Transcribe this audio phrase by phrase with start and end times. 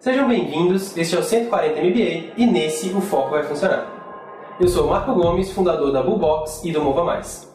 [0.00, 4.54] Sejam bem-vindos, este é o 140 MBA e nesse o foco vai funcionar.
[4.60, 7.52] Eu sou Marco Gomes, fundador da Bullbox e do Mova Mais.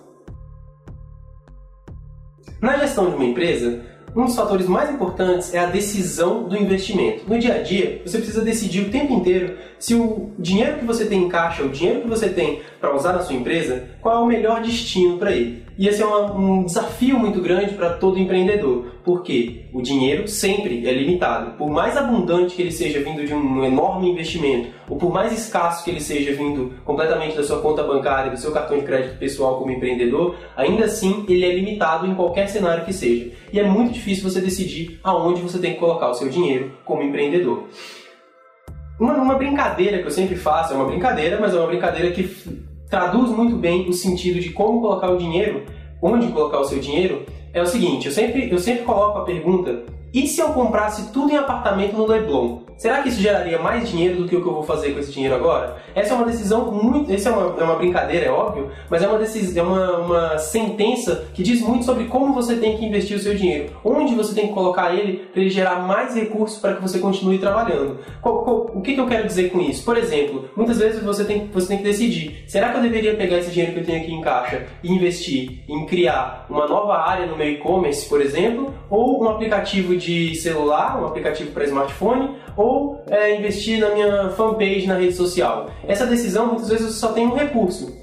[2.62, 3.82] Na gestão de uma empresa,
[4.14, 7.24] um dos fatores mais importantes é a decisão do investimento.
[7.30, 11.06] No dia a dia, você precisa decidir o tempo inteiro se o dinheiro que você
[11.06, 14.20] tem em caixa, o dinheiro que você tem para usar na sua empresa, qual é
[14.20, 15.64] o melhor destino para ele.
[15.78, 20.94] E esse é um desafio muito grande para todo empreendedor, porque o dinheiro sempre é
[20.94, 21.58] limitado.
[21.58, 25.84] Por mais abundante que ele seja vindo de um enorme investimento, ou por mais escasso
[25.84, 29.58] que ele seja vindo completamente da sua conta bancária, do seu cartão de crédito pessoal
[29.58, 33.32] como empreendedor, ainda assim ele é limitado em qualquer cenário que seja.
[33.52, 37.02] E é muito difícil você decidir aonde você tem que colocar o seu dinheiro como
[37.02, 37.68] empreendedor.
[39.00, 42.30] Uma, uma brincadeira que eu sempre faço, é uma brincadeira, mas é uma brincadeira que
[42.90, 45.64] traduz muito bem o sentido de como colocar o dinheiro,
[46.00, 49.84] onde colocar o seu dinheiro, é o seguinte, eu sempre, eu sempre coloco a pergunta,
[50.14, 52.62] e se eu comprasse tudo em apartamento no Leblon?
[52.78, 55.12] Será que isso geraria mais dinheiro do que o que eu vou fazer com esse
[55.12, 55.78] dinheiro agora?
[55.96, 57.12] Essa é uma decisão muito.
[57.12, 60.38] Essa é uma, é uma brincadeira, é óbvio, mas é uma, decisão, é uma, uma
[60.38, 63.72] sentença que diz muito sobre como você tem que investir o seu dinheiro.
[63.86, 67.38] Onde você tem que colocar ele para ele gerar mais recursos para que você continue
[67.38, 68.00] trabalhando.
[68.22, 69.86] Qual, qual, o que, que, eu quero dizer com isso?
[69.86, 73.38] Por exemplo, muitas vezes você tem, você tem que decidir: será que eu deveria pegar
[73.38, 77.26] esse dinheiro que eu tenho aqui em caixa e investir em criar uma nova área
[77.26, 80.03] no meu e-commerce, por exemplo, ou um aplicativo de
[80.36, 82.44] celular, um aplicativo para smartphone?
[82.56, 85.70] ou é, investir na minha fanpage na rede social.
[85.88, 88.02] Essa decisão muitas vezes você só tem um recurso.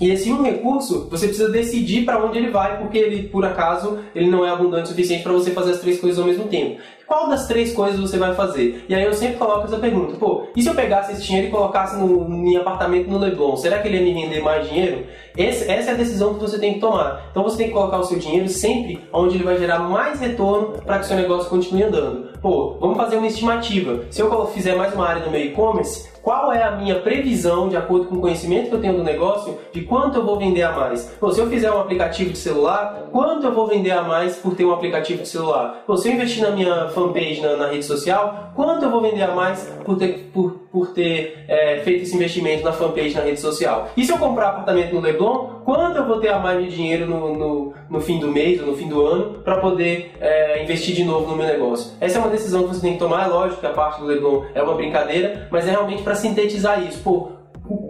[0.00, 3.98] E esse um recurso, você precisa decidir para onde ele vai, porque ele, por acaso,
[4.14, 6.80] ele não é abundante o suficiente para você fazer as três coisas ao mesmo tempo
[7.10, 8.84] qual das três coisas você vai fazer?
[8.88, 11.50] E aí eu sempre coloco essa pergunta, pô, e se eu pegasse esse dinheiro e
[11.50, 15.04] colocasse no, em apartamento no Leblon, será que ele ia me render mais dinheiro?
[15.36, 17.26] Esse, essa é a decisão que você tem que tomar.
[17.32, 20.80] Então você tem que colocar o seu dinheiro sempre onde ele vai gerar mais retorno
[20.84, 22.30] para que seu negócio continue andando.
[22.40, 24.04] Pô, vamos fazer uma estimativa.
[24.08, 27.76] Se eu fizer mais uma área no meu e-commerce, qual é a minha previsão, de
[27.76, 30.72] acordo com o conhecimento que eu tenho do negócio, de quanto eu vou vender a
[30.72, 31.04] mais?
[31.18, 34.54] Pô, se eu fizer um aplicativo de celular, quanto eu vou vender a mais por
[34.54, 35.82] ter um aplicativo de celular?
[35.86, 39.22] Pô, se eu investir na minha fanpage na, na, rede social, quanto eu vou vender
[39.22, 43.40] a mais por ter, por, por ter é, feito esse investimento na fanpage na rede
[43.40, 43.88] social?
[43.96, 47.06] E se eu comprar apartamento no Leblon, quanto eu vou ter a mais de dinheiro
[47.06, 50.94] no, no, no fim do mês ou no fim do ano para poder é, investir
[50.94, 51.92] de novo no meu negócio?
[52.00, 54.06] Essa é uma decisão que você tem que tomar, é lógico que a parte do
[54.06, 57.00] Leblon é uma brincadeira, mas é realmente para sintetizar isso.
[57.02, 57.39] Pô,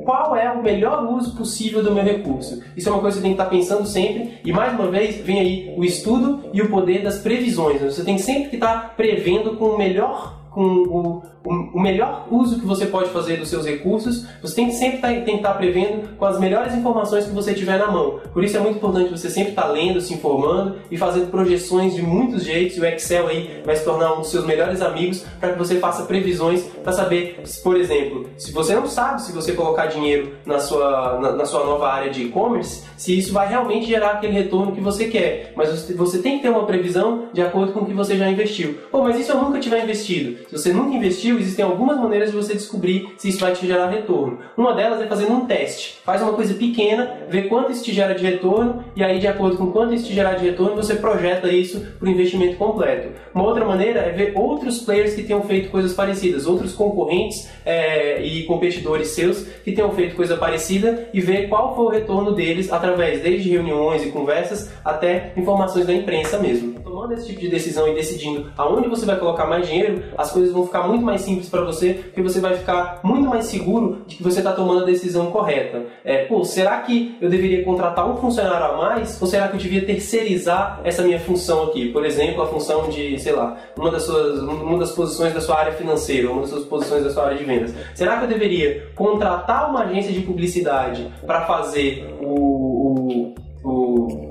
[0.04, 2.62] qual é o melhor uso possível do meu recurso.
[2.76, 4.38] Isso é uma coisa que você tem que estar pensando sempre.
[4.44, 7.80] E mais uma vez, vem aí o estudo e o poder das previsões.
[7.82, 12.66] Você tem sempre que estar prevendo com o melhor com o, o, melhor uso que
[12.66, 16.24] você pode fazer dos seus recursos, você tem que sempre tá, estar tá prevendo com
[16.24, 18.20] as melhores informações que você tiver na mão.
[18.32, 21.94] Por isso é muito importante você sempre estar tá lendo, se informando e fazendo projeções
[21.94, 22.76] de muitos jeitos.
[22.76, 25.76] E o Excel aí vai se tornar um dos seus melhores amigos para que você
[25.76, 30.58] faça previsões para saber, por exemplo, se você não sabe se você colocar dinheiro na
[30.58, 34.72] sua, na, na sua nova área de e-commerce, se isso vai realmente gerar aquele retorno
[34.72, 35.52] que você quer.
[35.56, 38.28] Mas você, você tem que ter uma previsão de acordo com o que você já
[38.28, 38.78] investiu.
[38.90, 40.38] Pô, mas se eu nunca tiver investido?
[40.48, 43.88] Se você nunca investiu, existem algumas maneiras de você descobrir se isso vai te gerar
[43.88, 44.38] retorno.
[44.56, 45.98] Uma delas é fazendo um teste.
[46.04, 49.56] Faz uma coisa pequena, vê quanto isso te gera de retorno e aí, de acordo
[49.56, 53.10] com quanto isso te gerar de retorno, você projeta isso para o investimento completo.
[53.34, 58.22] Uma outra maneira é ver outros players que tenham feito coisas parecidas, outros concorrentes é,
[58.22, 62.72] e competidores seus que tenham feito coisa parecida e ver qual foi o retorno deles
[62.72, 66.79] através desde reuniões e conversas até informações da imprensa mesmo.
[67.10, 70.52] Tomando esse tipo de decisão e decidindo aonde você vai colocar mais dinheiro, as coisas
[70.52, 74.16] vão ficar muito mais simples para você, porque você vai ficar muito mais seguro de
[74.16, 75.82] que você está tomando a decisão correta.
[76.04, 79.60] É, pô, será que eu deveria contratar um funcionário a mais ou será que eu
[79.60, 81.88] devia terceirizar essa minha função aqui?
[81.88, 85.58] Por exemplo, a função de, sei lá, uma das suas, uma das posições da sua
[85.58, 87.74] área financeira, uma das suas posições da sua área de vendas.
[87.94, 93.34] Será que eu deveria contratar uma agência de publicidade para fazer o,
[93.64, 94.29] o, o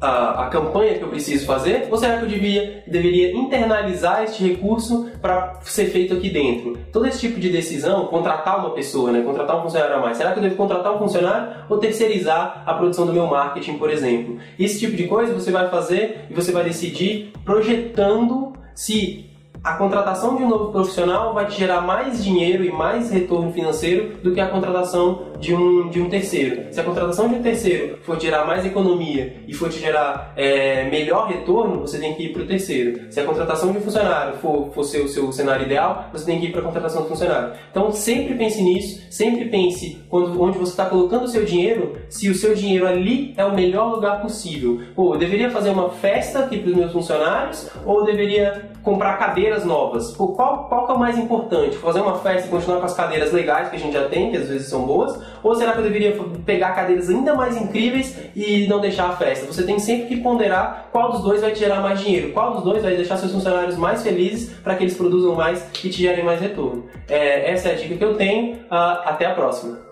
[0.00, 1.88] a, a, campanha que eu preciso fazer?
[1.90, 6.78] Ou será que eu devia, deveria internalizar este recurso para ser feito aqui dentro?
[6.92, 10.32] Todo esse tipo de decisão, contratar uma pessoa, né, contratar um funcionário a mais, será
[10.32, 14.38] que eu devo contratar um funcionário ou terceirizar a produção do meu marketing, por exemplo?
[14.58, 19.28] Esse tipo de coisa você vai fazer e você vai decidir projetando se
[19.68, 24.16] a contratação de um novo profissional vai te gerar mais dinheiro e mais retorno financeiro
[24.22, 26.72] do que a contratação de um, de um terceiro.
[26.72, 30.88] Se a contratação de um terceiro for gerar mais economia e for te gerar é,
[30.88, 33.12] melhor retorno, você tem que ir para o terceiro.
[33.12, 36.40] Se a contratação de um funcionário for, for ser o seu cenário ideal, você tem
[36.40, 37.52] que ir para a contratação do funcionário.
[37.70, 42.30] Então sempre pense nisso, sempre pense quando, onde você está colocando o seu dinheiro, se
[42.30, 44.80] o seu dinheiro ali é o melhor lugar possível.
[44.96, 49.18] Pô, eu deveria fazer uma festa aqui para os meus funcionários ou eu deveria comprar
[49.18, 50.14] cadeiras novas.
[50.16, 51.76] Qual, qual que é o mais importante?
[51.76, 54.36] Fazer uma festa e continuar com as cadeiras legais que a gente já tem, que
[54.36, 55.18] às vezes são boas?
[55.42, 59.46] Ou será que eu deveria pegar cadeiras ainda mais incríveis e não deixar a festa?
[59.46, 62.64] Você tem sempre que ponderar qual dos dois vai te gerar mais dinheiro, qual dos
[62.64, 66.24] dois vai deixar seus funcionários mais felizes para que eles produzam mais e te gerem
[66.24, 66.84] mais retorno.
[67.08, 68.56] É, essa é a dica que eu tenho.
[68.68, 69.87] Uh, até a próxima.